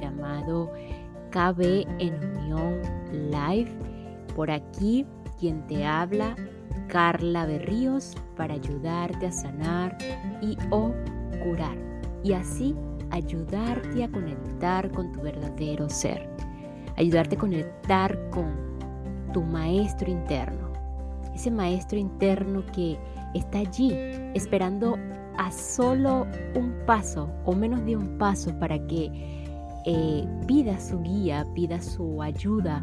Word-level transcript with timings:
llamado 0.00 0.72
KB 1.30 1.86
en 1.98 2.14
Unión 2.38 2.80
Live. 3.30 3.70
Por 4.34 4.50
aquí, 4.50 5.06
quien 5.38 5.66
te 5.66 5.84
habla, 5.84 6.36
Carla 6.88 7.46
Berríos, 7.46 8.14
para 8.36 8.54
ayudarte 8.54 9.26
a 9.26 9.32
sanar 9.32 9.96
y 10.40 10.56
o 10.70 10.92
curar. 11.42 11.76
Y 12.22 12.32
así 12.32 12.74
ayudarte 13.10 14.04
a 14.04 14.10
conectar 14.10 14.90
con 14.92 15.12
tu 15.12 15.20
verdadero 15.22 15.88
ser. 15.88 16.28
Ayudarte 16.96 17.36
a 17.36 17.38
conectar 17.38 18.30
con 18.30 18.54
tu 19.32 19.42
maestro 19.42 20.10
interno 20.10 20.66
ese 21.36 21.50
maestro 21.50 21.98
interno 21.98 22.64
que 22.74 22.98
está 23.34 23.58
allí 23.58 23.92
esperando 24.34 24.96
a 25.36 25.52
solo 25.52 26.26
un 26.54 26.74
paso 26.86 27.30
o 27.44 27.54
menos 27.54 27.84
de 27.84 27.94
un 27.94 28.16
paso 28.18 28.58
para 28.58 28.84
que 28.86 29.44
eh, 29.86 30.26
pida 30.46 30.78
su 30.80 31.00
guía, 31.00 31.46
pida 31.54 31.80
su 31.80 32.20
ayuda 32.20 32.82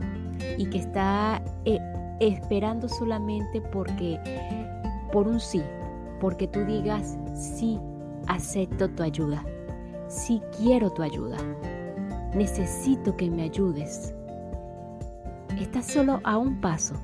y 0.58 0.66
que 0.68 0.80
está 0.80 1.44
eh, 1.66 1.80
esperando 2.22 2.88
solamente 2.88 3.59
porque 3.59 4.18
por 5.12 5.28
un 5.28 5.40
sí, 5.40 5.62
porque 6.22 6.48
tú 6.48 6.64
digas 6.64 7.18
sí 7.36 7.78
acepto 8.28 8.90
tu 8.90 9.04
ayuda, 9.04 9.46
sí 10.08 10.42
quiero 10.58 10.90
tu 10.92 11.04
ayuda, 11.04 11.38
necesito 12.34 13.16
que 13.18 13.30
me 13.30 13.44
ayudes. 13.44 14.16
Estás 15.59 15.86
solo 15.86 16.22
a 16.24 16.38
un 16.38 16.62
paso 16.62 16.96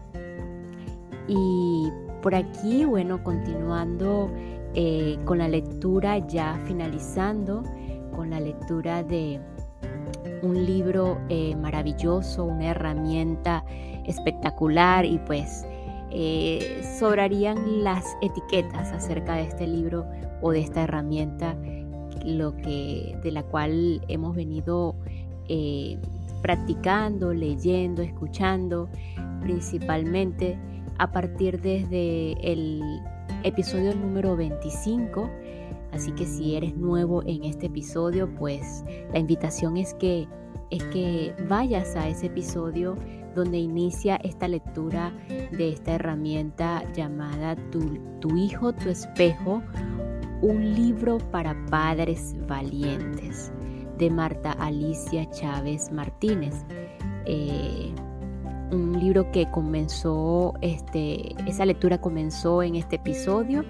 y 1.28 1.92
por 2.22 2.36
aquí, 2.36 2.86
bueno, 2.86 3.22
continuando 3.24 4.32
eh, 4.76 5.20
con 5.26 5.40
la 5.40 5.50
lectura, 5.50 6.20
ya 6.20 6.58
finalizando 6.66 7.64
con 8.16 8.30
la 8.30 8.40
lectura 8.40 9.04
de 9.04 9.40
un 10.42 10.66
libro 10.66 11.20
eh, 11.30 11.56
maravilloso, 11.56 12.46
una 12.46 12.72
herramienta 12.72 13.64
espectacular 14.06 15.06
y 15.06 15.20
pues 15.20 15.66
eh, 16.12 16.82
sobrarían 16.98 17.84
las 17.84 18.06
etiquetas 18.22 18.92
acerca 18.92 19.36
de 19.36 19.44
este 19.44 19.68
libro 19.68 20.06
o 20.42 20.52
de 20.52 20.62
esta 20.62 20.84
herramienta 20.84 21.56
lo 22.26 22.56
que 22.58 23.18
de 23.24 23.32
la 23.32 23.44
cual 23.44 24.02
hemos 24.08 24.36
venido 24.36 24.96
practicando, 26.42 27.34
leyendo, 27.34 28.02
escuchando, 28.02 28.90
principalmente 29.42 30.58
a 30.98 31.12
partir 31.12 31.62
desde 31.62 32.34
el 32.42 32.82
episodio 33.44 33.96
número 33.96 34.36
25. 34.36 35.30
Así 35.92 36.12
que 36.12 36.26
si 36.26 36.56
eres 36.56 36.76
nuevo 36.76 37.24
en 37.24 37.44
este 37.44 37.68
episodio, 37.68 38.34
pues 38.36 38.84
la 39.12 39.20
invitación 39.20 39.78
es 39.78 39.94
que, 39.96 40.28
es 40.70 40.84
que 40.86 41.34
vayas 41.48 41.96
a 41.96 42.08
ese 42.08 42.28
episodio 42.28 42.96
donde 43.36 43.58
inicia 43.58 44.18
esta 44.18 44.48
lectura 44.48 45.14
de 45.52 45.70
esta 45.70 45.94
herramienta 45.94 46.84
llamada 46.94 47.56
Tu, 47.72 48.00
tu 48.20 48.36
hijo, 48.36 48.74
tu 48.74 48.90
espejo, 48.90 49.62
un 50.42 50.76
libro 50.76 51.18
para 51.32 51.56
padres 51.70 52.36
valientes 52.48 53.52
de 53.98 54.10
Marta 54.10 54.54
Alicia 54.54 55.30
Chávez 55.30 55.92
Martínez. 55.92 56.66
Eh, 57.26 57.94
un 58.72 59.00
libro 59.00 59.32
que 59.32 59.50
comenzó, 59.50 60.54
este, 60.62 61.36
esa 61.48 61.66
lectura 61.66 62.00
comenzó 62.00 62.64
en 62.64 62.76
este 62.76 62.98
episodio 62.98 63.64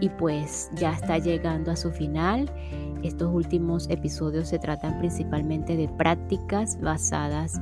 y 0.00 0.08
pues 0.08 0.70
ya 0.74 0.92
está 0.92 1.18
llegando 1.18 1.70
a 1.70 1.76
su 1.76 1.90
final. 1.90 2.50
Estos 3.02 3.32
últimos 3.32 3.88
episodios 3.90 4.48
se 4.48 4.58
tratan 4.58 4.98
principalmente 4.98 5.76
de 5.76 5.88
prácticas 5.88 6.80
basadas 6.80 7.60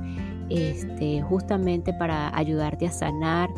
este, 0.49 1.23
justamente 1.23 1.93
para 1.93 2.37
ayudarte 2.37 2.87
a 2.87 2.91
sanar 2.91 3.51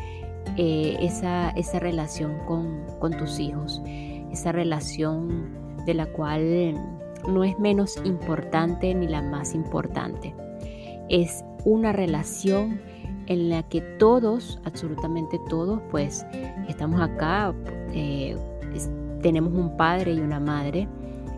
eh, 0.57 0.97
esa, 1.01 1.51
esa, 1.51 1.79
relación 1.79 2.39
con, 2.47 2.85
con 2.99 3.17
tus 3.17 3.39
hijos, 3.39 3.83
esa 4.33 4.53
relación 4.53 5.51
de 5.85 5.95
la 5.95 6.07
cual 6.07 6.75
no 7.29 7.45
es 7.45 7.59
menos 7.59 7.99
importante 8.05 8.95
ni 8.95 9.07
la 9.07 9.23
más 9.23 9.55
importante. 9.55 10.35
Es 11.09 11.45
una 11.65 11.93
relación 11.93 12.81
en 13.29 13.51
la 13.51 13.63
que 13.63 13.83
todos, 13.83 14.59
absolutamente 14.65 15.39
todos, 15.49 15.81
pues 15.91 16.27
estamos 16.67 17.01
acá, 17.01 17.55
eh, 17.93 18.37
tenemos 19.23 19.53
un 19.53 19.77
padre 19.77 20.15
y 20.15 20.21
una 20.21 20.41
madre, 20.41 20.89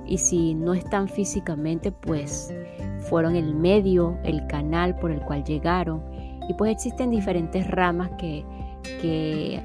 y 0.06 0.18
si 0.18 0.54
no 0.54 0.72
están 0.72 1.08
físicamente, 1.08 1.90
pues 1.90 2.54
fueron 3.00 3.34
el 3.34 3.54
medio, 3.54 4.16
el 4.22 4.46
canal 4.46 4.96
por 4.96 5.10
el 5.10 5.20
cual 5.20 5.42
llegaron, 5.44 6.02
y 6.48 6.54
pues 6.54 6.70
existen 6.70 7.10
diferentes 7.10 7.66
ramas 7.66 8.10
que, 8.18 8.44
que 9.02 9.60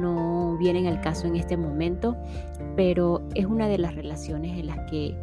no 0.00 0.56
vienen 0.58 0.86
al 0.88 1.00
caso 1.00 1.28
en 1.28 1.36
este 1.36 1.56
momento, 1.56 2.16
pero 2.74 3.22
es 3.34 3.46
una 3.46 3.68
de 3.68 3.78
las 3.78 3.94
relaciones 3.94 4.58
en 4.58 4.66
las 4.66 4.90
que 4.90 5.16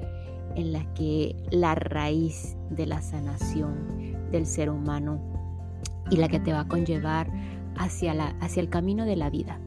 en 0.55 0.71
las 0.71 0.85
que 0.95 1.35
la 1.51 1.75
raíz 1.75 2.55
de 2.69 2.85
la 2.85 3.01
sanación 3.01 4.31
del 4.31 4.45
ser 4.45 4.69
humano 4.69 5.34
y 6.09 6.17
la 6.17 6.27
que 6.27 6.39
te 6.39 6.53
va 6.53 6.61
a 6.61 6.67
conllevar 6.67 7.29
hacia, 7.77 8.13
la, 8.13 8.35
hacia 8.39 8.61
el 8.61 8.69
camino 8.69 9.05
de 9.05 9.16
la 9.16 9.29
vida. 9.29 9.59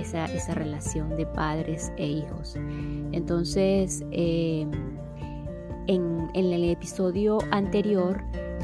Esa, 0.00 0.26
esa 0.26 0.54
relación 0.54 1.16
de 1.16 1.24
padres 1.26 1.90
e 1.96 2.06
hijos. 2.06 2.56
Entonces, 3.12 4.04
em, 4.10 4.70
en, 5.86 6.28
el 6.34 6.64
episodio 6.64 7.38
anterior 7.50 8.22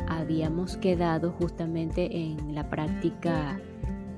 habíamos 0.08 0.76
quedado 0.76 1.32
justamente 1.40 2.14
en 2.14 2.54
la 2.54 2.68
práctica 2.68 3.58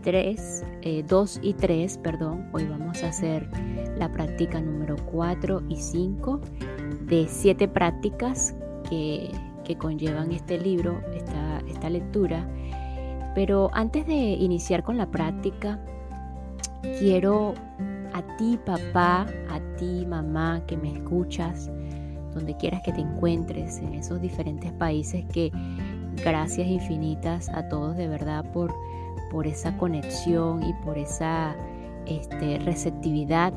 3, 0.02 0.64
2 1.06 1.36
eh, 1.36 1.40
y 1.42 1.54
3, 1.54 1.98
perdón. 1.98 2.48
Hoy 2.52 2.64
vamos 2.64 3.02
a 3.04 3.08
hacer 3.08 3.48
la 3.96 4.10
práctica 4.10 4.60
número 4.60 4.96
4 5.12 5.62
y 5.68 5.76
5 5.76 6.40
de 7.06 7.26
7 7.28 7.68
prácticas 7.68 8.56
que, 8.90 9.30
que 9.64 9.76
conllevan 9.76 10.32
este 10.32 10.58
libro, 10.58 11.00
esta, 11.14 11.60
esta 11.68 11.90
lectura 11.90 12.48
pero 13.34 13.70
antes 13.72 14.06
de 14.06 14.14
iniciar 14.14 14.82
con 14.82 14.96
la 14.96 15.10
práctica, 15.10 15.80
quiero 16.98 17.54
a 18.12 18.22
ti 18.36 18.58
papá, 18.64 19.26
a 19.50 19.60
ti 19.76 20.06
mamá 20.06 20.62
que 20.66 20.76
me 20.76 20.92
escuchas, 20.92 21.70
donde 22.32 22.56
quieras 22.56 22.82
que 22.84 22.92
te 22.92 23.00
encuentres, 23.00 23.78
en 23.78 23.94
esos 23.94 24.20
diferentes 24.20 24.72
países 24.72 25.24
que 25.32 25.50
gracias 26.24 26.68
infinitas 26.68 27.48
a 27.48 27.68
todos 27.68 27.96
de 27.96 28.06
verdad 28.06 28.44
por, 28.52 28.72
por 29.30 29.46
esa 29.46 29.76
conexión 29.76 30.62
y 30.62 30.72
por 30.84 30.96
esa 30.96 31.56
este, 32.06 32.58
receptividad. 32.60 33.52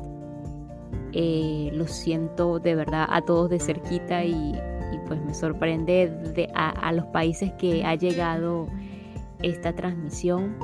Eh, 1.12 1.70
lo 1.72 1.86
siento 1.86 2.58
de 2.58 2.74
verdad 2.74 3.06
a 3.08 3.22
todos 3.22 3.48
de 3.48 3.60
cerquita 3.60 4.24
y, 4.24 4.58
pues 5.06 5.22
me 5.22 5.32
sorprende 5.32 6.08
de, 6.34 6.50
a 6.54 6.92
los 6.92 7.06
países 7.06 7.52
que 7.52 7.82
ha 7.84 7.94
llegado 7.94 8.66
esta 9.42 9.74
transmisión. 9.74 10.56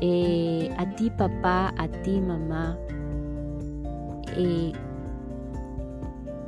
Eh, 0.00 0.74
a 0.78 0.94
ti 0.96 1.10
papá, 1.10 1.72
a 1.78 1.88
ti 2.02 2.20
mamá, 2.20 2.76
eh, 4.36 4.72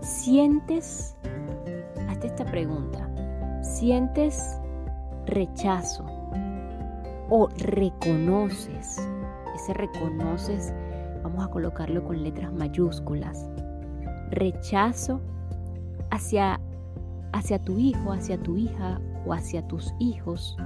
sientes, 0.00 1.16
hazte 2.08 2.26
esta 2.26 2.44
pregunta, 2.44 3.08
sientes 3.62 4.58
rechazo 5.26 6.04
o 7.30 7.48
reconoces, 7.58 8.98
ese 9.54 9.72
reconoces, 9.74 10.72
vamos 11.22 11.44
a 11.44 11.48
colocarlo 11.48 12.02
con 12.04 12.22
letras 12.22 12.52
mayúsculas, 12.52 13.48
rechazo 14.30 15.20
hacia, 16.10 16.60
hacia 17.32 17.58
tu 17.60 17.78
hijo, 17.78 18.12
hacia 18.12 18.36
tu 18.36 18.56
hija 18.56 19.00
o 19.26 19.32
hacia 19.32 19.66
tus 19.68 19.94
hijos, 20.00 20.56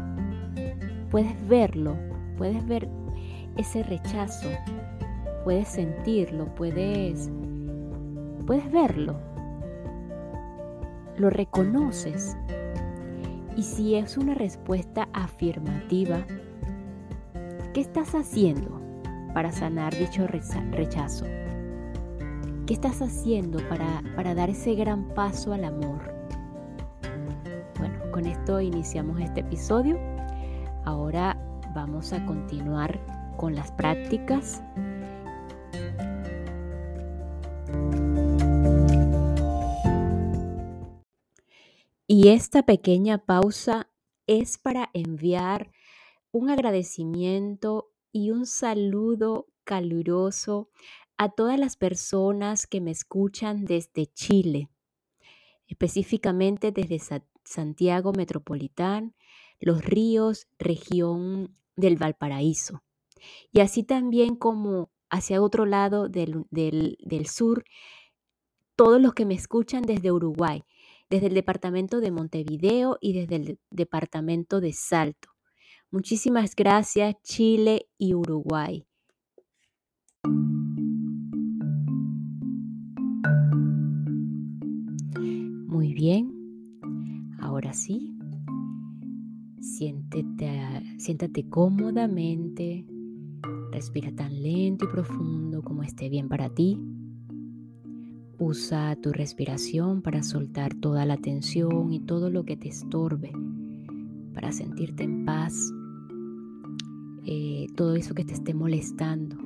puedes 1.11 1.49
verlo, 1.49 1.97
puedes 2.37 2.67
ver 2.67 2.89
ese 3.57 3.83
rechazo, 3.83 4.49
puedes 5.45 5.69
sentirlo, 5.69 6.47
puedes, 6.55 7.31
puedes 8.47 8.71
verlo, 8.71 9.17
lo 11.17 11.31
reconoces. 11.31 12.37
Y 13.57 13.63
si 13.63 13.97
es 13.97 14.17
una 14.17 14.35
respuesta 14.35 15.09
afirmativa, 15.13 16.25
¿qué 17.75 17.81
estás 17.81 18.15
haciendo 18.15 18.81
para 19.35 19.51
sanar 19.51 19.97
dicho 19.97 20.27
rechazo? 20.27 21.27
¿Qué 22.67 22.75
estás 22.75 23.03
haciendo 23.03 23.59
para, 23.69 24.03
para 24.15 24.35
dar 24.35 24.51
ese 24.51 24.75
gran 24.75 25.09
paso 25.15 25.53
al 25.53 25.65
amor? 25.65 26.15
Bueno, 27.79 27.99
con 28.13 28.27
esto 28.27 28.61
iniciamos 28.61 29.21
este 29.21 29.41
episodio. 29.41 30.18
Ahora 30.89 31.37
vamos 31.75 32.15
a 32.15 32.25
continuar 32.25 32.99
con 33.37 33.55
las 33.55 33.71
prácticas. 33.73 34.63
Y 42.07 42.29
esta 42.29 42.63
pequeña 42.65 43.19
pausa 43.19 43.91
es 44.27 44.57
para 44.57 44.89
enviar 44.95 45.73
un 46.33 46.49
agradecimiento 46.49 47.93
y 48.11 48.31
un 48.31 48.47
saludo 48.47 49.47
caluroso 49.65 50.71
a 51.19 51.29
todas 51.29 51.61
las 51.61 51.77
personas 51.77 52.67
que 52.67 52.81
me 52.81 52.93
escuchan 52.93 53.67
desde 53.67 54.07
Chile, 54.07 54.71
específicamente 55.67 56.73
desde 56.73 56.99
Santiago 57.45 58.15
Metropolitán, 58.17 59.15
Los 59.61 59.85
Ríos, 59.85 60.47
región 60.59 61.55
del 61.77 61.97
Valparaíso. 61.97 62.83
Y 63.53 63.61
así 63.61 63.83
también 63.83 64.37
como 64.37 64.91
hacia 65.11 65.43
otro 65.43 65.67
lado 65.67 66.09
del, 66.09 66.47
del 66.51 67.27
sur, 67.27 67.65
todos 68.77 69.01
los 69.01 69.15
que 69.15 69.27
me 69.27 69.35
escuchan 69.35 69.83
desde 69.83 70.13
Uruguay, 70.13 70.63
desde 71.11 71.27
el 71.29 71.35
departamento 71.35 72.01
de 72.01 72.11
Montevideo 72.11 72.99
y 73.01 73.13
desde 73.13 73.37
el 73.37 73.59
departamento 73.71 74.61
de 74.61 74.73
Salto. 74.73 75.31
Muchísimas 75.91 76.55
gracias 76.55 77.17
Chile 77.23 77.89
y 77.97 78.15
Uruguay. 78.15 78.87
Muy 85.67 85.95
bien, 85.95 87.31
ahora 87.41 87.73
sí, 87.73 88.18
siéntete, 89.69 90.83
siéntate 90.99 91.49
cómodamente, 91.49 92.87
respira 93.71 94.11
tan 94.13 94.43
lento 94.43 94.87
y 94.87 94.89
profundo 94.89 95.63
como 95.63 95.83
esté 95.83 96.09
bien 96.09 96.29
para 96.29 96.49
ti. 96.49 96.81
Usa 98.39 98.97
tu 98.97 99.13
respiración 99.13 100.01
para 100.01 100.23
soltar 100.23 100.75
toda 100.75 101.05
la 101.05 101.17
tensión 101.17 101.93
y 101.93 102.01
todo 102.01 102.31
lo 102.31 102.45
que 102.45 102.57
te 102.57 102.69
estorbe, 102.69 103.33
para 104.33 104.53
sentirte 104.53 105.03
en 105.03 105.25
paz, 105.25 105.73
eh, 107.25 107.67
todo 107.77 107.95
eso 107.95 108.15
que 108.15 108.25
te 108.25 108.33
esté 108.33 108.55
molestando 108.55 109.37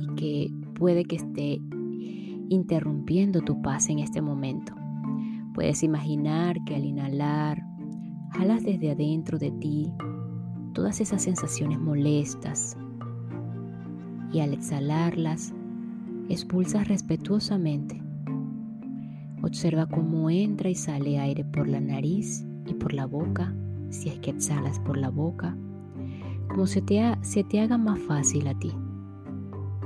y 0.00 0.14
que 0.14 0.52
puede 0.74 1.04
que 1.04 1.16
esté 1.16 1.60
interrumpiendo 2.48 3.40
tu 3.40 3.62
paz 3.62 3.88
en 3.88 3.98
este 3.98 4.20
momento. 4.20 4.74
Puedes 5.54 5.82
imaginar 5.82 6.62
que 6.64 6.76
al 6.76 6.84
inhalar, 6.84 7.71
jalas 8.32 8.62
desde 8.62 8.90
adentro 8.90 9.38
de 9.38 9.50
ti 9.52 9.90
todas 10.72 11.00
esas 11.00 11.22
sensaciones 11.22 11.78
molestas 11.78 12.76
y 14.32 14.40
al 14.40 14.54
exhalarlas, 14.54 15.52
expulsas 16.28 16.88
respetuosamente 16.88 18.02
Observa 19.42 19.86
cómo 19.86 20.30
entra 20.30 20.70
y 20.70 20.76
sale 20.76 21.18
aire 21.18 21.44
por 21.44 21.66
la 21.66 21.80
nariz 21.80 22.46
y 22.64 22.74
por 22.74 22.94
la 22.94 23.06
boca, 23.06 23.52
si 23.90 24.08
es 24.08 24.20
que 24.20 24.30
exhalas 24.30 24.78
por 24.78 24.96
la 24.96 25.10
boca, 25.10 25.56
como 26.48 26.68
se 26.68 26.80
te, 26.80 27.02
se 27.22 27.42
te 27.42 27.60
haga 27.60 27.76
más 27.76 27.98
fácil 27.98 28.46
a 28.46 28.56
ti. 28.56 28.72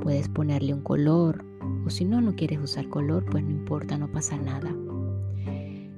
Puedes 0.02 0.28
ponerle 0.28 0.74
un 0.74 0.82
color 0.82 1.42
o 1.86 1.90
si 1.90 2.04
no, 2.04 2.20
no 2.20 2.36
quieres 2.36 2.58
usar 2.58 2.86
color, 2.90 3.24
pues 3.30 3.44
no 3.44 3.50
importa, 3.50 3.96
no 3.96 4.12
pasa 4.12 4.36
nada. 4.36 4.76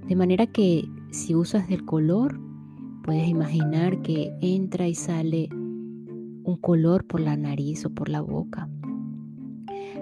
De 0.06 0.14
manera 0.14 0.46
que 0.46 0.88
si 1.10 1.34
usas 1.34 1.68
del 1.68 1.84
color, 1.84 2.40
puedes 3.02 3.28
imaginar 3.28 4.02
que 4.02 4.32
entra 4.40 4.88
y 4.88 4.94
sale 4.94 5.48
un 5.52 6.58
color 6.60 7.06
por 7.06 7.20
la 7.20 7.36
nariz 7.36 7.84
o 7.84 7.90
por 7.90 8.08
la 8.08 8.20
boca. 8.20 8.68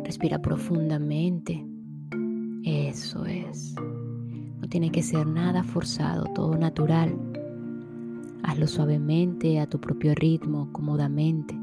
Respira 0.05 0.41
profundamente 0.41 1.67
eso 2.67 3.25
es. 3.27 3.77
No 4.61 4.69
tiene 4.69 4.91
que 4.91 5.01
ser 5.01 5.25
nada 5.25 5.63
forzado, 5.63 6.25
todo 6.35 6.59
natural. 6.59 7.17
Hazlo 8.43 8.67
suavemente, 8.67 9.61
a 9.61 9.69
tu 9.69 9.81
propio 9.81 10.17
ritmo, 10.17 10.69
cómodamente. 10.73 11.57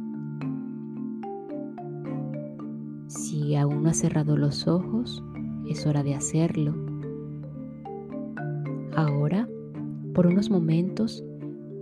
Si 3.08 3.54
aún 3.56 3.84
no 3.84 3.90
has 3.90 3.98
cerrado 3.98 4.38
los 4.38 4.66
ojos, 4.66 5.22
es 5.68 5.86
hora 5.86 6.04
de 6.04 6.16
hacerlo. 6.16 6.93
Ahora, 8.96 9.48
por 10.14 10.28
unos 10.28 10.50
momentos, 10.50 11.24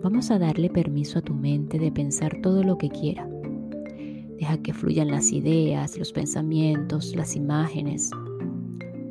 vamos 0.02 0.32
a 0.32 0.40
darle 0.40 0.70
permiso 0.70 1.20
a 1.20 1.22
tu 1.22 1.34
mente 1.34 1.78
de 1.78 1.92
pensar 1.92 2.38
todo 2.42 2.64
lo 2.64 2.78
que 2.78 2.90
quiera. 2.90 3.28
Deja 4.38 4.58
que 4.58 4.74
fluyan 4.74 5.12
las 5.12 5.32
ideas, 5.32 5.98
los 5.98 6.12
pensamientos, 6.14 7.16
las 7.16 7.36
imágenes 7.36 8.12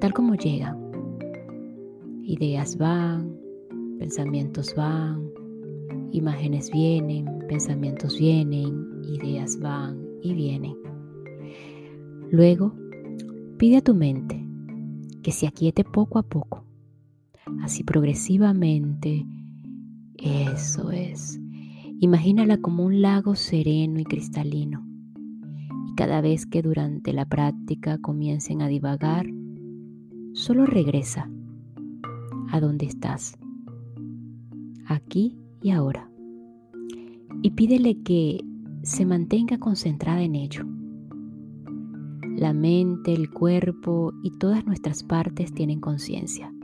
tal 0.01 0.15
como 0.15 0.35
llegan. 0.35 0.79
Ideas 2.25 2.77
van, 2.79 3.37
pensamientos 3.99 4.75
van, 4.75 5.31
imágenes 6.11 6.71
vienen, 6.71 7.27
pensamientos 7.49 8.19
vienen, 8.19 9.03
ideas 9.05 9.59
van 9.61 10.03
y 10.23 10.35
vienen. 10.35 10.77
Luego, 12.31 12.73
pide 13.59 13.79
a 13.79 13.83
tu 13.83 13.95
mente 13.95 14.43
que 15.23 15.33
se 15.33 15.47
aquiete 15.47 15.85
poco 15.85 16.19
a 16.19 16.23
poco, 16.23 16.65
así 17.63 17.85
progresivamente. 17.85 19.27
Eso 20.17 20.91
es. 20.91 21.41
Imagínala 22.01 22.59
como 22.59 22.85
un 22.85 23.03
lago 23.03 23.35
sereno 23.35 24.01
y 24.01 24.05
cristalino. 24.05 24.87
Y 25.91 25.95
cada 25.95 26.21
vez 26.21 26.47
que 26.47 26.63
durante 26.63 27.13
la 27.13 27.27
práctica 27.27 27.99
comiencen 27.99 28.63
a 28.63 28.69
divagar, 28.69 29.27
Solo 30.33 30.65
regresa 30.65 31.29
a 32.53 32.61
donde 32.61 32.87
estás, 32.87 33.37
aquí 34.87 35.37
y 35.61 35.71
ahora, 35.71 36.09
y 37.43 37.51
pídele 37.51 38.01
que 38.03 38.41
se 38.83 39.05
mantenga 39.05 39.59
concentrada 39.59 40.23
en 40.23 40.37
ello. 40.37 40.65
La 42.37 42.53
mente, 42.53 43.13
el 43.13 43.31
cuerpo 43.31 44.13
y 44.23 44.31
todas 44.39 44.65
nuestras 44.65 45.03
partes 45.03 45.53
tienen 45.53 45.81
conciencia. 45.81 46.55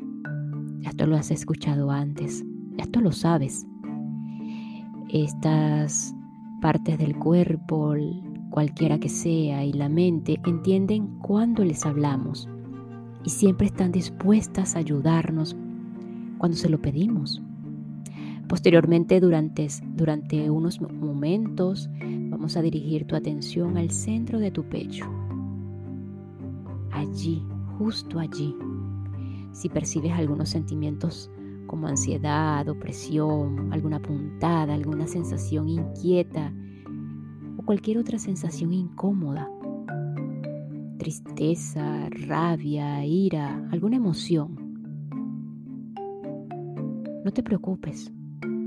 Esto 0.83 1.07
lo 1.07 1.17
has 1.17 1.31
escuchado 1.31 1.91
antes, 1.91 2.45
esto 2.79 3.01
lo 3.01 3.13
sabes. 3.13 3.67
Estas 5.09 6.15
partes 6.61 6.99
del 6.99 7.17
cuerpo, 7.17 7.95
cualquiera 8.51 8.99
que 8.99 9.09
sea, 9.09 9.65
y 9.65 9.73
la 9.73 9.89
mente 9.89 10.41
entienden 10.45 11.19
cuando 11.19 11.65
les 11.65 11.85
hablamos 11.87 12.49
y 13.25 13.31
siempre 13.31 13.67
están 13.67 13.93
dispuestas 13.93 14.77
a 14.77 14.79
ayudarnos 14.79 15.57
cuando 16.39 16.57
se 16.57 16.69
lo 16.69 16.81
pedimos. 16.81 17.43
Posteriormente, 18.49 19.19
durante, 19.19 19.67
durante 19.97 20.49
unos 20.49 20.81
momentos, 20.81 21.91
vamos 22.31 22.57
a 22.57 22.63
dirigir 22.63 23.05
tu 23.07 23.17
atención 23.17 23.77
al 23.77 23.91
centro 23.91 24.39
de 24.39 24.53
tu 24.53 24.63
pecho. 24.63 25.05
Allí, 26.93 27.43
justo 27.79 28.21
allí. 28.21 28.55
Si 29.57 29.71
percibes 29.71 30.13
algunos 30.13 30.51
sentimientos 30.51 31.31
como 31.67 31.87
ansiedad, 31.87 32.69
opresión, 32.69 33.73
alguna 33.73 34.03
puntada, 34.03 34.75
alguna 34.75 35.07
sensación 35.07 35.71
inquieta 35.71 36.53
o 37.57 37.63
cualquier 37.63 37.97
otra 37.97 38.19
sensación 38.19 38.75
incómoda, 38.75 39.51
tristeza, 40.99 42.11
rabia, 42.11 43.03
ira, 43.07 43.67
alguna 43.73 43.97
emoción. 43.97 44.77
No 47.25 47.33
te 47.33 47.43
preocupes, 47.43 48.13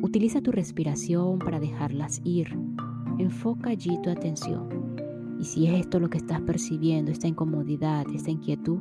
Utiliza 0.02 0.40
tu 0.40 0.54
respiración 0.54 1.40
para 1.40 1.60
dejarlas 1.60 2.22
ir. 2.24 2.58
Enfoca 3.18 3.72
allí 3.72 4.00
tu 4.02 4.10
atención. 4.10 4.70
Y 5.38 5.44
si 5.44 5.68
es 5.68 5.82
esto 5.82 6.00
lo 6.00 6.10
que 6.10 6.20
estás 6.20 6.40
percibiendo, 6.42 7.12
esta 7.12 7.28
incomodidad, 7.28 8.06
esta 8.16 8.32
inquietud, 8.32 8.80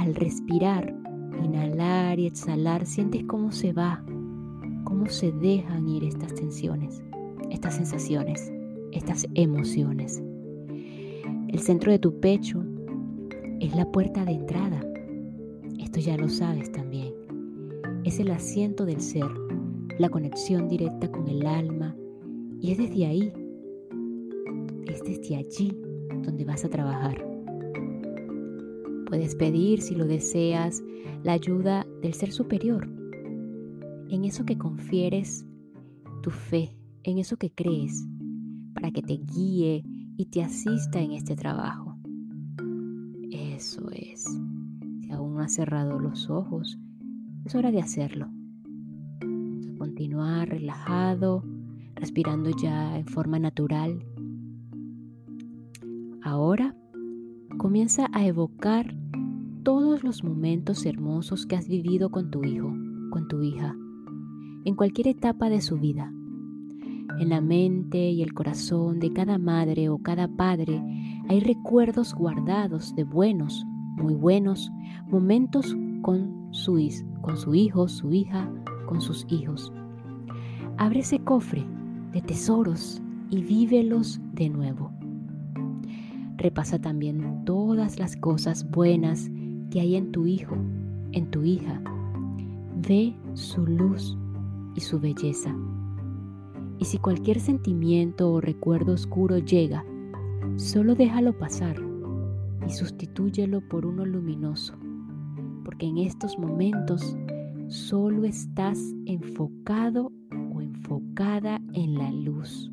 al 0.00 0.14
respirar, 0.14 0.94
inhalar 1.44 2.18
y 2.18 2.26
exhalar, 2.26 2.86
sientes 2.86 3.22
cómo 3.24 3.52
se 3.52 3.74
va, 3.74 4.02
cómo 4.84 5.06
se 5.06 5.30
dejan 5.30 5.86
ir 5.88 6.04
estas 6.04 6.34
tensiones, 6.34 7.02
estas 7.50 7.74
sensaciones, 7.74 8.50
estas 8.92 9.26
emociones. 9.34 10.22
El 11.48 11.58
centro 11.58 11.92
de 11.92 11.98
tu 11.98 12.18
pecho 12.18 12.64
es 13.60 13.76
la 13.76 13.84
puerta 13.92 14.24
de 14.24 14.32
entrada. 14.32 14.82
Esto 15.78 16.00
ya 16.00 16.16
lo 16.16 16.30
sabes 16.30 16.72
también. 16.72 17.12
Es 18.04 18.20
el 18.20 18.30
asiento 18.30 18.86
del 18.86 19.02
ser, 19.02 19.28
la 19.98 20.08
conexión 20.08 20.66
directa 20.66 21.12
con 21.12 21.28
el 21.28 21.46
alma 21.46 21.94
y 22.58 22.72
es 22.72 22.78
desde 22.78 23.04
ahí, 23.04 23.32
es 24.86 25.02
desde 25.04 25.36
allí 25.36 25.76
donde 26.22 26.46
vas 26.46 26.64
a 26.64 26.70
trabajar. 26.70 27.29
Puedes 29.10 29.34
pedir, 29.34 29.82
si 29.82 29.96
lo 29.96 30.06
deseas, 30.06 30.84
la 31.24 31.32
ayuda 31.32 31.84
del 32.00 32.14
ser 32.14 32.30
superior, 32.30 32.88
en 34.08 34.24
eso 34.24 34.44
que 34.44 34.56
confieres 34.56 35.44
tu 36.22 36.30
fe, 36.30 36.76
en 37.02 37.18
eso 37.18 37.36
que 37.36 37.50
crees, 37.50 38.06
para 38.72 38.92
que 38.92 39.02
te 39.02 39.14
guíe 39.14 39.82
y 40.16 40.26
te 40.26 40.44
asista 40.44 41.00
en 41.00 41.10
este 41.10 41.34
trabajo. 41.34 41.98
Eso 43.32 43.90
es. 43.90 44.22
Si 45.00 45.10
aún 45.10 45.34
no 45.34 45.40
has 45.40 45.54
cerrado 45.54 45.98
los 45.98 46.30
ojos, 46.30 46.78
es 47.44 47.56
hora 47.56 47.72
de 47.72 47.80
hacerlo. 47.80 48.28
Continuar 49.76 50.50
relajado, 50.50 51.42
respirando 51.96 52.50
ya 52.50 52.96
en 52.96 53.06
forma 53.06 53.40
natural. 53.40 54.06
Ahora 56.22 56.76
comienza 57.60 58.08
a 58.14 58.24
evocar 58.24 58.96
todos 59.64 60.02
los 60.02 60.24
momentos 60.24 60.86
hermosos 60.86 61.44
que 61.44 61.56
has 61.56 61.68
vivido 61.68 62.08
con 62.10 62.30
tu 62.30 62.42
hijo, 62.42 62.74
con 63.10 63.28
tu 63.28 63.42
hija, 63.42 63.76
en 64.64 64.74
cualquier 64.74 65.08
etapa 65.08 65.50
de 65.50 65.60
su 65.60 65.76
vida. 65.76 66.10
En 67.18 67.28
la 67.28 67.42
mente 67.42 67.98
y 67.98 68.22
el 68.22 68.32
corazón 68.32 68.98
de 68.98 69.12
cada 69.12 69.36
madre 69.36 69.90
o 69.90 69.98
cada 69.98 70.26
padre 70.26 70.82
hay 71.28 71.40
recuerdos 71.40 72.14
guardados 72.14 72.96
de 72.96 73.04
buenos, 73.04 73.62
muy 73.98 74.14
buenos, 74.14 74.72
momentos 75.10 75.76
con 76.00 76.48
su, 76.52 76.82
con 77.20 77.36
su 77.36 77.54
hijo, 77.54 77.88
su 77.88 78.10
hija, 78.10 78.50
con 78.88 79.02
sus 79.02 79.26
hijos. 79.28 79.70
Abre 80.78 81.00
ese 81.00 81.18
cofre 81.18 81.66
de 82.14 82.22
tesoros 82.22 83.02
y 83.28 83.42
vívelos 83.42 84.18
de 84.32 84.48
nuevo. 84.48 84.99
Repasa 86.40 86.78
también 86.78 87.44
todas 87.44 87.98
las 87.98 88.16
cosas 88.16 88.70
buenas 88.70 89.30
que 89.70 89.78
hay 89.78 89.94
en 89.94 90.10
tu 90.10 90.26
hijo, 90.26 90.56
en 91.12 91.30
tu 91.30 91.42
hija. 91.42 91.82
Ve 92.88 93.14
su 93.34 93.66
luz 93.66 94.16
y 94.74 94.80
su 94.80 94.98
belleza. 94.98 95.54
Y 96.78 96.86
si 96.86 96.96
cualquier 96.96 97.40
sentimiento 97.40 98.32
o 98.32 98.40
recuerdo 98.40 98.94
oscuro 98.94 99.36
llega, 99.36 99.84
solo 100.56 100.94
déjalo 100.94 101.36
pasar 101.36 101.76
y 102.66 102.70
sustitúyelo 102.70 103.60
por 103.68 103.84
uno 103.84 104.06
luminoso, 104.06 104.72
porque 105.62 105.88
en 105.88 105.98
estos 105.98 106.38
momentos 106.38 107.18
solo 107.68 108.24
estás 108.24 108.78
enfocado 109.04 110.10
o 110.54 110.62
enfocada 110.62 111.60
en 111.74 111.98
la 111.98 112.10
luz, 112.10 112.72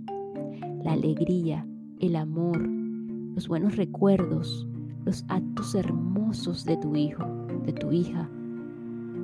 la 0.86 0.94
alegría, 0.94 1.68
el 2.00 2.16
amor, 2.16 2.76
los 3.38 3.48
buenos 3.48 3.75
recuerdos, 3.75 4.67
los 5.06 5.24
actos 5.27 5.75
hermosos 5.75 6.65
de 6.65 6.75
tu 6.75 6.96
hijo, 6.96 7.24
de 7.67 7.72
tu 7.72 7.91
hija. 7.91 8.27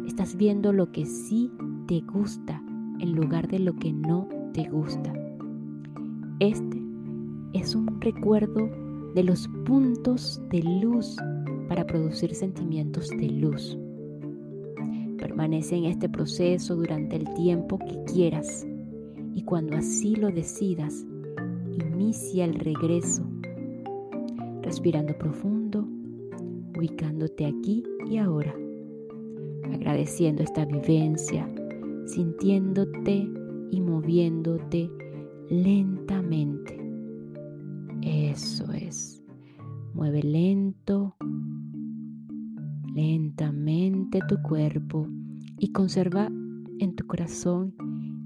Estás 0.05 0.35
viendo 0.35 0.71
lo 0.71 0.91
que 0.91 1.03
sí 1.03 1.49
te 1.87 2.01
gusta 2.01 2.61
en 2.99 3.13
lugar 3.13 3.47
de 3.47 3.57
lo 3.57 3.75
que 3.75 3.91
no 3.91 4.29
te 4.53 4.69
gusta. 4.69 5.11
Este 6.39 6.79
es 7.53 7.73
un 7.73 7.99
recuerdo 8.01 8.69
de 9.15 9.23
los 9.23 9.47
puntos 9.65 10.39
de 10.51 10.61
luz 10.61 11.17
para 11.67 11.83
producir 11.83 12.35
sentimientos 12.35 13.09
de 13.09 13.29
luz. 13.29 13.79
Permanece 15.17 15.75
en 15.75 15.85
este 15.85 16.07
proceso 16.07 16.75
durante 16.75 17.15
el 17.15 17.33
tiempo 17.33 17.79
que 17.79 17.97
quieras 18.13 18.63
y 19.33 19.41
cuando 19.41 19.75
así 19.75 20.15
lo 20.15 20.29
decidas, 20.29 21.03
inicia 21.71 22.45
el 22.45 22.53
regreso, 22.59 23.32
respirando 24.73 25.15
profundo 25.19 25.87
ubicándote 26.75 27.45
aquí 27.45 27.83
y 28.09 28.17
ahora, 28.17 28.55
agradeciendo 29.71 30.41
esta 30.41 30.65
vivencia, 30.65 31.47
sintiéndote 32.07 33.29
y 33.69 33.81
moviéndote 33.81 34.89
lentamente. 35.47 36.75
Eso 38.01 38.71
es. 38.73 39.23
Mueve 39.93 40.23
lento, 40.23 41.17
lentamente 42.95 44.21
tu 44.27 44.41
cuerpo 44.41 45.07
y 45.59 45.71
conserva 45.71 46.31
en 46.79 46.95
tu 46.95 47.05
corazón 47.05 47.75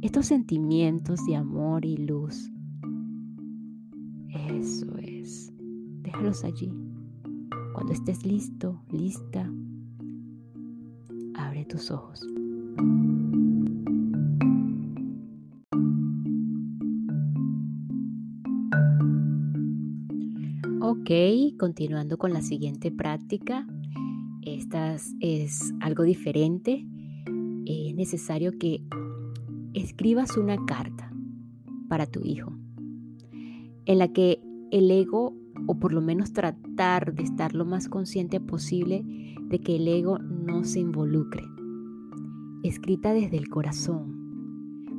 estos 0.01 0.27
sentimientos 0.27 1.25
de 1.25 1.36
amor 1.36 1.84
y 1.84 1.98
luz. 1.98 2.50
Eso 4.50 4.98
es. 5.00 5.51
Déjalos 6.08 6.46
allí. 6.46 6.72
Cuando 7.74 7.92
estés 7.92 8.26
listo, 8.26 8.82
lista, 8.94 9.52
abre 11.36 11.66
tus 11.66 11.92
ojos. 11.92 12.26
Ok, 20.80 21.12
continuando 21.60 22.18
con 22.18 22.32
la 22.32 22.42
siguiente 22.42 22.90
práctica. 22.90 23.68
Esta 24.44 24.96
es 25.20 25.74
algo 25.82 26.04
diferente. 26.04 26.88
Es 27.66 27.94
necesario 27.96 28.58
que 28.58 28.82
escribas 29.74 30.38
una 30.38 30.56
carta 30.66 31.12
para 31.90 32.06
tu 32.06 32.22
hijo 32.24 32.54
en 33.84 34.00
la 34.00 34.08
que 34.14 34.40
el 34.72 34.90
ego 34.90 35.34
o 35.66 35.80
por 35.80 35.94
lo 35.94 36.02
menos 36.02 36.34
tratar 36.34 37.14
de 37.14 37.24
estar 37.24 37.54
lo 37.54 37.66
más 37.66 37.90
consciente 37.90 38.40
posible 38.40 39.04
de 39.50 39.60
que 39.60 39.78
el 39.78 39.88
ego 39.88 40.20
no 40.20 40.64
se 40.64 40.80
involucre. 40.80 41.44
Escrita 42.64 43.14
desde 43.14 43.38
el 43.38 43.50
corazón. 43.50 44.18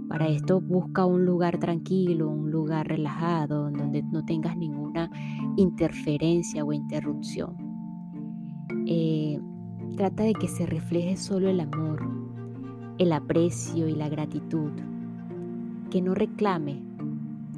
Para 0.08 0.28
esto 0.28 0.60
busca 0.60 1.04
un 1.04 1.26
lugar 1.26 1.58
tranquilo, 1.58 2.30
un 2.30 2.50
lugar 2.50 2.88
relajado, 2.88 3.70
donde 3.70 4.02
no 4.02 4.24
tengas 4.24 4.56
ninguna 4.56 5.10
interferencia 5.56 6.64
o 6.64 6.72
interrupción. 6.72 7.54
Eh, 8.86 9.38
trata 9.96 10.22
de 10.22 10.32
que 10.32 10.48
se 10.48 10.64
refleje 10.64 11.16
solo 11.16 11.50
el 11.50 11.60
amor, 11.60 12.00
el 12.96 13.12
aprecio 13.12 13.86
y 13.86 13.94
la 13.94 14.08
gratitud. 14.08 14.72
Que 15.90 16.00
no 16.00 16.14
reclame 16.14 16.82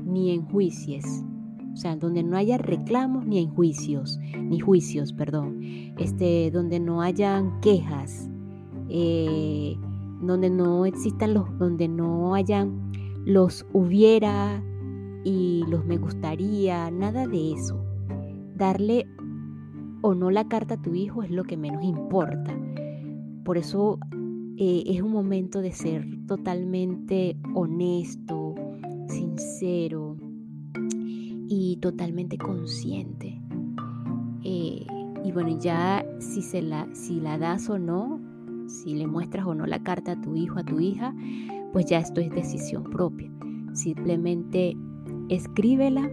ni 0.05 0.31
enjuicies 0.33 1.25
o 1.73 1.77
sea, 1.77 1.97
donde 1.97 2.23
no 2.23 2.37
haya 2.37 2.59
reclamos 2.59 3.27
ni 3.27 3.47
juicios, 3.47 4.19
ni 4.37 4.59
juicios, 4.59 5.13
perdón, 5.13 5.61
este, 5.99 6.51
donde 6.51 6.81
no 6.81 7.03
hayan 7.03 7.61
quejas, 7.61 8.29
eh, 8.89 9.77
donde 10.21 10.51
no 10.51 10.85
existan 10.87 11.35
los, 11.35 11.59
donde 11.59 11.89
no 11.89 12.35
hayan 12.35 12.91
los 13.25 13.67
hubiera 13.73 14.63
y 15.25 15.65
los 15.69 15.85
me 15.85 15.99
gustaría, 15.99 16.91
nada 16.91 17.27
de 17.27 17.53
eso. 17.53 17.85
Darle 18.57 19.07
o 20.03 20.15
no 20.15 20.31
la 20.31 20.49
carta 20.49 20.75
a 20.75 20.83
tu 20.83 20.95
hijo 20.95 21.23
es 21.23 21.31
lo 21.31 21.45
que 21.45 21.57
menos 21.57 21.85
importa. 21.85 22.59
Por 23.45 23.59
eso 23.59 23.99
eh, 24.57 24.85
es 24.87 25.03
un 25.03 25.13
momento 25.13 25.61
de 25.61 25.73
ser 25.73 26.07
totalmente 26.27 27.37
honesto, 27.55 28.55
sincero, 29.09 30.10
y 31.51 31.79
totalmente 31.79 32.39
consciente. 32.39 33.43
Eh, 34.45 34.87
y 35.25 35.33
bueno, 35.33 35.59
ya 35.59 36.07
si, 36.21 36.43
se 36.43 36.63
la, 36.63 36.89
si 36.95 37.21
la 37.21 37.39
das 37.39 37.69
o 37.69 37.77
no, 37.77 38.21
si 38.69 38.95
le 38.95 39.09
muestras 39.09 39.45
o 39.47 39.55
no 39.57 39.67
la 39.67 39.83
carta 39.83 40.13
a 40.13 40.21
tu 40.21 40.37
hijo, 40.37 40.61
a 40.61 40.65
tu 40.65 40.79
hija, 40.79 41.13
pues 41.73 41.87
ya 41.87 41.99
esto 41.99 42.21
es 42.21 42.31
decisión 42.31 42.85
propia. 42.85 43.29
Simplemente 43.75 44.77
escríbela 45.29 46.09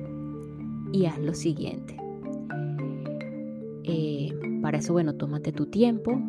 y 0.91 1.05
haz 1.05 1.19
lo 1.19 1.35
siguiente. 1.35 1.95
Eh, 3.83 4.33
para 4.63 4.79
eso, 4.79 4.91
bueno, 4.91 5.13
tómate 5.13 5.51
tu 5.51 5.67
tiempo 5.67 6.19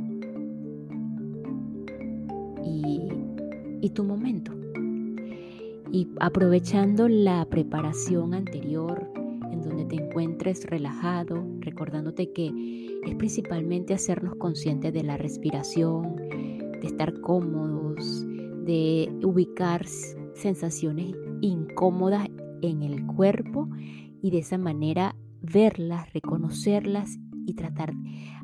y, 2.63 3.09
y 3.81 3.89
tu 3.89 4.05
momento. 4.05 4.53
Y 5.91 6.09
aprovechando 6.21 7.09
la 7.09 7.45
preparación 7.47 8.35
anterior, 8.35 9.11
en 9.51 9.63
donde 9.63 9.85
te 9.87 9.97
encuentres 9.97 10.67
relajado, 10.67 11.47
recordándote 11.61 12.33
que 12.33 13.01
es 13.05 13.15
principalmente 13.15 13.95
hacernos 13.95 14.35
conscientes 14.37 14.93
de 14.93 15.03
la 15.03 15.17
respiración, 15.17 16.17
de 16.17 16.87
estar 16.87 17.21
cómodos, 17.21 18.27
de 18.65 19.11
ubicar 19.23 19.87
sensaciones 20.35 21.15
incómodas 21.41 22.29
en 22.63 22.83
el 22.83 23.07
cuerpo 23.07 23.69
y 24.23 24.31
de 24.31 24.39
esa 24.39 24.59
manera 24.59 25.17
verlas, 25.41 26.13
reconocerlas 26.13 27.19
y 27.47 27.55
tratar, 27.55 27.95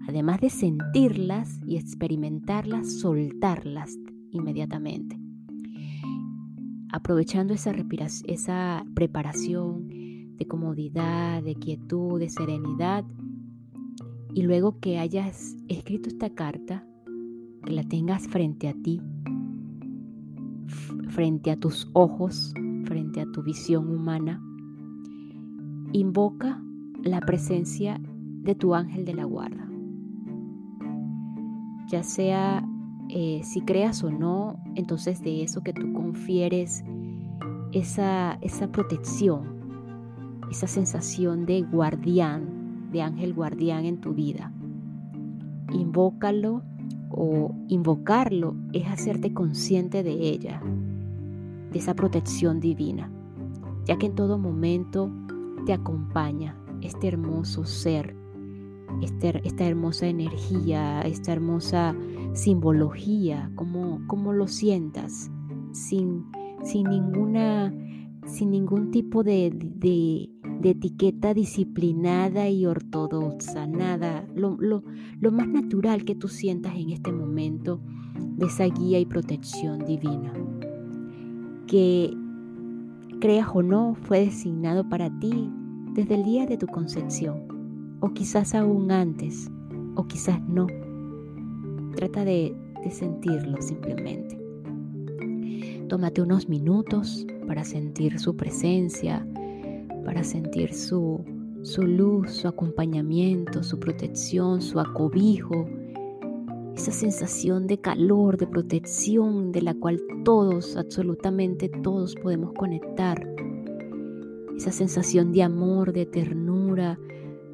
además 0.08 0.40
de 0.40 0.50
sentirlas 0.50 1.60
y 1.66 1.76
experimentarlas, 1.76 3.00
soltarlas 3.00 3.98
inmediatamente. 4.30 5.24
Aprovechando 6.94 7.54
esa, 7.54 7.74
esa 8.28 8.84
preparación 8.94 9.88
de 10.36 10.46
comodidad, 10.46 11.42
de 11.42 11.56
quietud, 11.56 12.20
de 12.20 12.28
serenidad, 12.28 13.04
y 14.32 14.42
luego 14.42 14.78
que 14.78 15.00
hayas 15.00 15.56
escrito 15.66 16.08
esta 16.08 16.30
carta, 16.30 16.86
que 17.64 17.72
la 17.72 17.82
tengas 17.82 18.28
frente 18.28 18.68
a 18.68 18.74
ti, 18.74 19.00
frente 21.08 21.50
a 21.50 21.56
tus 21.56 21.90
ojos, 21.94 22.54
frente 22.84 23.20
a 23.20 23.26
tu 23.32 23.42
visión 23.42 23.90
humana, 23.90 24.40
invoca 25.92 26.62
la 27.02 27.18
presencia 27.22 28.00
de 28.44 28.54
tu 28.54 28.72
ángel 28.72 29.04
de 29.04 29.14
la 29.14 29.24
guarda. 29.24 29.68
Ya 31.88 32.04
sea 32.04 32.64
eh, 33.16 33.42
si 33.44 33.61
creas 33.61 34.02
o 34.02 34.11
no, 34.11 34.56
entonces 34.75 35.23
de 35.23 35.44
eso 35.44 35.62
que 35.62 35.73
tú 35.73 35.92
confieres, 35.92 36.85
esa, 37.71 38.38
esa 38.40 38.66
protección, 38.73 40.40
esa 40.50 40.66
sensación 40.66 41.47
de 41.47 41.62
guardián, 41.62 42.90
de 42.90 43.02
ángel 43.02 43.33
guardián 43.33 43.85
en 43.85 44.00
tu 44.00 44.14
vida. 44.14 44.52
Invócalo 45.73 46.62
o 47.09 47.54
invocarlo 47.68 48.56
es 48.73 48.88
hacerte 48.88 49.33
consciente 49.33 50.02
de 50.02 50.14
ella, 50.14 50.61
de 51.71 51.78
esa 51.78 51.94
protección 51.94 52.59
divina, 52.59 53.12
ya 53.85 53.97
que 53.97 54.06
en 54.06 54.16
todo 54.16 54.38
momento 54.38 55.09
te 55.66 55.73
acompaña 55.73 56.56
este 56.83 57.06
hermoso 57.06 57.64
ser, 57.64 58.16
este, 59.02 59.40
esta 59.47 59.64
hermosa 59.64 60.09
energía, 60.09 61.02
esta 61.02 61.33
hermosa 61.33 61.94
simbología, 62.34 63.50
como, 63.54 64.06
como 64.06 64.32
lo 64.32 64.48
sientas, 64.48 65.30
sin, 65.72 66.24
sin, 66.62 66.88
ninguna, 66.90 67.72
sin 68.26 68.50
ningún 68.50 68.90
tipo 68.90 69.22
de, 69.22 69.50
de, 69.54 70.30
etiqueta 70.62 71.34
disciplinada 71.34 72.48
y 72.48 72.66
ortodoxa, 72.66 73.66
nada, 73.66 74.26
lo, 74.34 74.56
lo, 74.58 74.82
lo 75.20 75.30
más 75.30 75.46
natural 75.46 76.04
que 76.04 76.14
tú 76.14 76.28
sientas 76.28 76.74
en 76.74 76.90
este 76.90 77.12
momento 77.12 77.80
de 78.36 78.46
esa 78.46 78.64
guía 78.64 78.98
y 78.98 79.06
protección 79.06 79.84
divina, 79.84 80.32
que 81.66 82.16
creas 83.20 83.48
o 83.54 83.62
no 83.62 83.94
fue 83.94 84.20
designado 84.20 84.88
para 84.88 85.10
ti 85.18 85.50
desde 85.92 86.14
el 86.14 86.24
día 86.24 86.46
de 86.46 86.56
tu 86.56 86.66
concepción, 86.66 87.98
o 88.00 88.08
quizás 88.14 88.54
aún 88.54 88.90
antes, 88.90 89.50
o 89.94 90.06
quizás 90.06 90.40
no. 90.48 90.66
Trata 91.94 92.24
de, 92.24 92.54
sentirlo 92.90 93.62
simplemente. 93.62 94.38
Tómate 95.88 96.20
unos 96.20 96.48
minutos 96.48 97.24
para 97.46 97.64
sentir 97.64 98.18
su 98.18 98.36
presencia, 98.36 99.26
para 100.04 100.24
sentir 100.24 100.74
su, 100.74 101.24
su 101.62 101.82
luz, 101.82 102.32
su 102.32 102.49
acompañamiento, 102.49 103.62
su 103.62 103.78
protección, 103.78 104.60
su 104.60 104.80
acobijo, 104.80 105.66
esa 106.75 106.90
sensación 106.92 107.66
de 107.69 107.78
calor, 107.78 108.36
de 108.38 108.49
protección 108.49 109.52
de 109.52 109.62
la 109.62 109.75
cual 109.75 110.00
todos, 110.25 110.76
absolutamente 110.76 111.69
todos 111.69 112.16
podemos 112.16 112.52
conectar, 112.54 113.26
esa 114.56 114.73
sensación 114.73 115.32
de 115.32 115.42
amor, 115.42 115.92
de 115.92 116.06
ternura, 116.06 116.99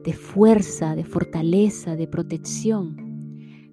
de 0.02 0.12
fuerza, 0.12 0.96
de 0.96 1.04
fortaleza, 1.04 1.94
de 1.94 2.08
protección 2.08 3.09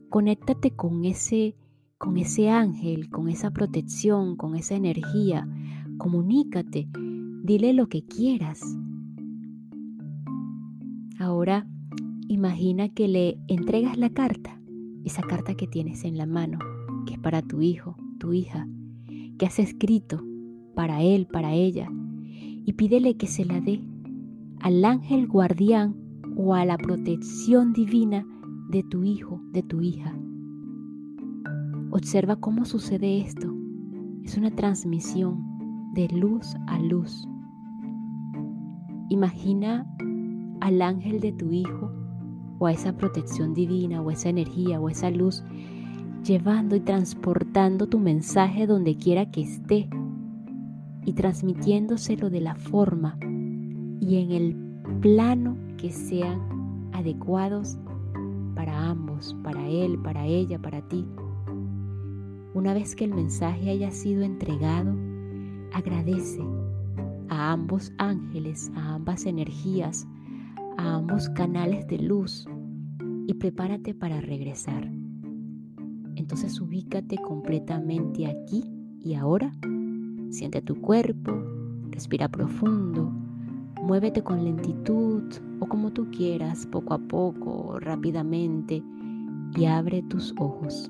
conéctate 0.10 0.72
con 0.72 1.06
ese, 1.06 1.56
con 1.98 2.18
ese 2.18 2.50
ángel, 2.50 3.10
con 3.10 3.30
esa 3.30 3.52
protección, 3.52 4.36
con 4.36 4.56
esa 4.56 4.76
energía. 4.76 5.48
Comunícate, 5.98 6.88
dile 7.44 7.74
lo 7.74 7.88
que 7.88 8.04
quieras. 8.06 8.62
Ahora 11.20 11.68
imagina 12.28 12.90
que 12.90 13.08
le 13.08 13.38
entregas 13.48 13.98
la 13.98 14.10
carta, 14.10 14.60
esa 15.04 15.22
carta 15.22 15.56
que 15.56 15.68
tienes 15.68 16.04
en 16.04 16.18
la 16.18 16.26
mano, 16.26 16.60
que 17.06 17.14
es 17.14 17.20
para 17.20 17.42
tu 17.42 17.62
hijo, 17.62 17.96
tu 18.20 18.34
hija, 18.34 18.68
que 19.38 19.46
has 19.46 19.60
escrito 19.60 20.24
para 20.76 21.02
él, 21.02 21.28
para 21.28 21.54
ella, 21.54 21.90
y 22.30 22.74
pídele 22.74 23.18
que 23.18 23.28
se 23.28 23.46
la 23.46 23.62
dé 23.62 23.82
al 24.60 24.84
ángel 24.86 25.28
guardián 25.28 25.96
o 26.36 26.54
a 26.54 26.66
la 26.66 26.78
protección 26.78 27.74
divina 27.74 28.26
de 28.68 28.84
tu 28.84 29.04
hijo, 29.04 29.42
de 29.52 29.64
tu 29.64 29.82
hija. 29.82 30.14
Observa 31.92 32.36
cómo 32.36 32.66
sucede 32.66 33.22
esto. 33.22 33.54
Es 34.24 34.38
una 34.38 34.52
transmisión 34.52 35.92
de 35.94 36.10
luz 36.10 36.56
a 36.68 36.80
luz. 36.80 37.28
Imagina 39.10 39.88
al 40.60 40.82
ángel 40.82 41.22
de 41.22 41.32
tu 41.32 41.52
hijo 41.52 41.92
o 42.60 42.66
a 42.66 42.74
esa 42.74 42.98
protección 42.98 43.54
divina 43.54 44.02
o 44.02 44.12
esa 44.12 44.30
energía 44.30 44.82
o 44.82 44.90
esa 44.90 45.12
luz 45.12 45.44
llevando 46.26 46.76
y 46.76 46.82
transportando 46.82 47.88
tu 47.88 48.00
mensaje 48.00 48.68
donde 48.68 48.98
quiera 48.98 49.32
que 49.32 49.42
esté 49.42 49.90
y 51.06 51.14
transmitiéndoselo 51.14 52.30
de 52.30 52.42
la 52.42 52.56
forma 52.56 53.18
y 54.02 54.18
en 54.18 54.32
el 54.32 54.56
plano 55.00 55.56
que 55.78 55.92
sean 55.92 56.90
adecuados 56.92 57.78
para 58.58 58.90
ambos, 58.90 59.36
para 59.44 59.68
él, 59.68 60.00
para 60.00 60.26
ella, 60.26 60.60
para 60.60 60.82
ti. 60.82 61.06
Una 62.56 62.74
vez 62.74 62.96
que 62.96 63.06
el 63.06 63.14
mensaje 63.14 63.70
haya 63.70 63.92
sido 63.92 64.24
entregado, 64.24 64.96
agradece 65.74 66.42
a 67.30 67.52
ambos 67.52 67.94
ángeles, 68.00 68.72
a 68.76 68.96
ambas 68.96 69.28
energías, 69.28 70.08
a 70.78 70.96
ambos 70.96 71.30
canales 71.30 71.86
de 71.88 72.00
luz 72.00 72.48
y 73.28 73.36
prepárate 73.36 73.94
para 73.94 74.22
regresar. 74.22 74.92
Entonces 76.16 76.60
ubícate 76.60 77.18
completamente 77.18 78.26
aquí 78.26 78.64
y 79.00 79.14
ahora. 79.14 79.54
Siente 80.32 80.64
tu 80.64 80.82
cuerpo, 80.82 81.32
respira 81.92 82.28
profundo, 82.28 83.14
muévete 83.88 84.22
con 84.22 84.44
lentitud 84.44 85.24
o 85.62 85.66
como 85.66 85.94
tú 85.94 86.12
quieras, 86.12 86.66
poco 86.66 86.94
a 86.94 86.98
poco, 86.98 87.80
rápidamente, 87.80 88.84
y 89.56 89.64
abre 89.64 90.04
tus 90.04 90.36
ojos. 90.38 90.90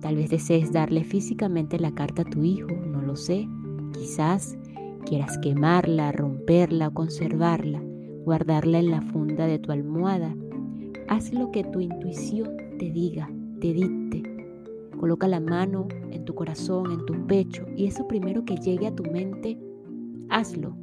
Tal 0.00 0.16
vez 0.16 0.28
desees 0.28 0.72
darle 0.72 1.04
físicamente 1.04 1.80
la 1.80 1.92
carta 1.92 2.20
a 2.20 2.26
tu 2.26 2.44
hijo, 2.44 2.68
no 2.68 3.00
lo 3.00 3.16
sé. 3.16 3.48
Quizás 3.94 4.58
quieras 5.06 5.38
quemarla, 5.38 6.12
romperla 6.12 6.88
o 6.88 6.94
conservarla, 6.94 7.82
guardarla 8.24 8.80
en 8.80 8.90
la 8.90 9.00
funda 9.00 9.46
de 9.46 9.58
tu 9.58 9.72
almohada. 9.72 10.36
Haz 11.08 11.32
lo 11.32 11.50
que 11.50 11.64
tu 11.64 11.80
intuición 11.80 12.58
te 12.78 12.90
diga, 12.90 13.30
te 13.62 13.72
dicte. 13.72 14.22
Coloca 15.00 15.28
la 15.28 15.40
mano 15.40 15.88
en 16.10 16.26
tu 16.26 16.34
corazón, 16.34 16.92
en 16.92 17.06
tu 17.06 17.26
pecho, 17.26 17.64
y 17.74 17.86
eso 17.86 18.06
primero 18.06 18.44
que 18.44 18.58
llegue 18.58 18.86
a 18.86 18.94
tu 18.94 19.02
mente, 19.04 19.58
hazlo 20.28 20.76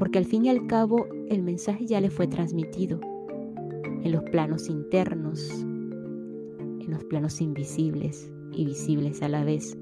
porque 0.00 0.18
al 0.18 0.24
fin 0.24 0.46
y 0.46 0.48
al 0.48 0.66
cabo 0.66 1.06
el 1.28 1.42
mensaje 1.42 1.86
ya 1.86 2.00
le 2.00 2.08
fue 2.08 2.26
transmitido 2.26 3.00
en 4.02 4.12
los 4.12 4.22
planos 4.30 4.70
internos, 4.70 5.50
en 5.50 6.90
los 6.90 7.04
planos 7.04 7.42
invisibles 7.42 8.32
y 8.50 8.64
visibles 8.64 9.20
a 9.20 9.28
la 9.28 9.44
vez, 9.44 9.76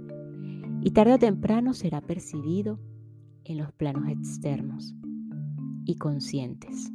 y 0.82 0.90
tarde 0.90 1.14
o 1.14 1.18
temprano 1.20 1.72
será 1.72 2.00
percibido 2.00 2.80
en 3.44 3.58
los 3.58 3.70
planos 3.70 4.08
externos 4.08 4.92
y 5.84 5.94
conscientes. 5.94 6.90